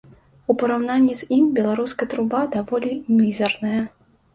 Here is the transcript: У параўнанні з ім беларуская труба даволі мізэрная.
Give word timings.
У 0.53 0.55
параўнанні 0.61 1.13
з 1.21 1.29
ім 1.39 1.53
беларуская 1.59 2.11
труба 2.17 2.45
даволі 2.59 2.99
мізэрная. 3.17 3.81